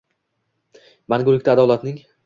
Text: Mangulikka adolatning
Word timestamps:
Mangulikka 1.15 1.57
adolatning 1.57 2.05